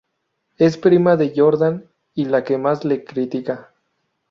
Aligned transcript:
Es 0.57 0.77
prima 0.79 1.15
de 1.15 1.31
Jordan 1.37 1.85
y 2.15 2.25
la 2.25 2.43
que 2.43 2.57
más 2.57 2.85
le 2.85 3.03
critica. 3.03 3.71